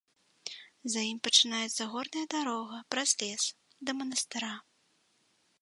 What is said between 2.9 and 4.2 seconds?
праз лес, да